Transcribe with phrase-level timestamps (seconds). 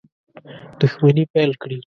[0.79, 1.77] دښمني پیل کړي.